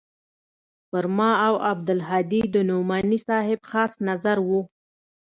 [0.89, 4.49] پر ما او عبدالهادي د نعماني صاحب خاص نظر و.